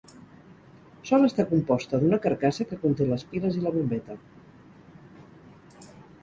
[1.09, 4.17] Sol estar composta d'una carcassa que conté les piles i la bombeta.